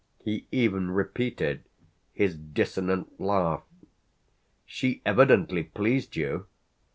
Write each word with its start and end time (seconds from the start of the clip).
He 0.23 0.47
even 0.51 0.89
repeated 0.89 1.63
his 2.11 2.35
dissonant 2.35 3.19
laugh. 3.19 3.61
"She 4.65 4.99
evidently 5.05 5.61
pleased 5.61 6.15
you!" 6.15 6.47